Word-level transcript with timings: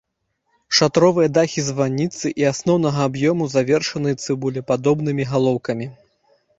Шатровыя 0.77 1.29
дахі 1.37 1.65
званіцы 1.67 2.33
і 2.45 2.49
асноўнага 2.53 2.99
аб'ёму 3.11 3.51
завершаны 3.55 4.19
цыбулепадобнымі 4.23 5.23
галоўкамі. 5.37 5.95